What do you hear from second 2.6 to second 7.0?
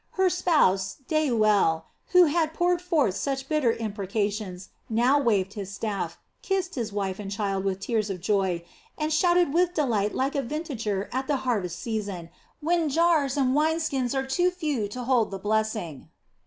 forth such bitter imprecations, now waved his staff, kissed his